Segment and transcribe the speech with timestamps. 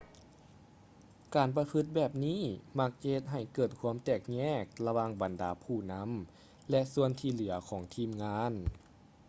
[1.35, 2.41] ການປະພຶດແບບນີ້
[2.79, 6.09] ມັກຈະເຮັດໃຫ້ເກີດຄວາມແຕກແຍກລະຫວ່າງບັນດາຜູ້ນຳ
[6.69, 8.51] ແລະ ສ່ວນທີ່ເຫຼືອຂອງທີມງານ